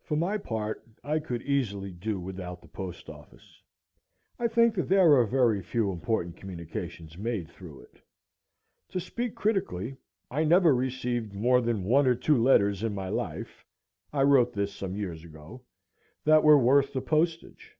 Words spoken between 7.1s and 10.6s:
made through it. To speak critically, I